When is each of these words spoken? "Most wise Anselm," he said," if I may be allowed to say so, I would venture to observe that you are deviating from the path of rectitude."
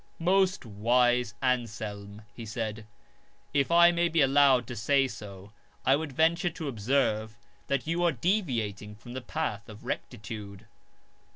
"Most 0.17 0.65
wise 0.65 1.35
Anselm," 1.43 2.23
he 2.33 2.43
said," 2.43 2.87
if 3.53 3.69
I 3.69 3.91
may 3.91 4.09
be 4.09 4.21
allowed 4.21 4.65
to 4.65 4.75
say 4.75 5.07
so, 5.07 5.51
I 5.85 5.95
would 5.95 6.11
venture 6.11 6.49
to 6.49 6.67
observe 6.67 7.37
that 7.67 7.85
you 7.85 8.03
are 8.03 8.11
deviating 8.11 8.95
from 8.95 9.13
the 9.13 9.21
path 9.21 9.69
of 9.69 9.85
rectitude." 9.85 10.65